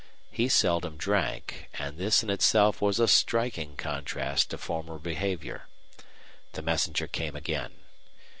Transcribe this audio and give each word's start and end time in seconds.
He 0.31 0.49
seldom 0.49 0.97
drank, 0.97 1.69
and 1.77 1.95
this 1.99 2.23
in 2.23 2.31
itself 2.31 2.81
was 2.81 2.99
a 2.99 3.07
striking 3.07 3.75
contrast 3.77 4.49
to 4.49 4.57
former 4.57 4.97
behavior. 4.97 5.67
The 6.53 6.63
messenger 6.63 7.05
came 7.05 7.35
again. 7.35 7.73